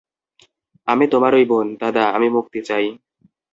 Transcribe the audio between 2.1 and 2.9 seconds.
আমি মুক্তি চাই।